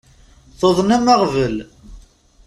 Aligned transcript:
Tuḍnem 0.59 1.05
aɣbel. 1.13 1.55